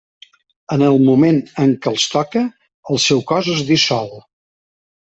[0.75, 2.45] En el moment en què els toca,
[2.95, 4.15] el seu cos es dissol.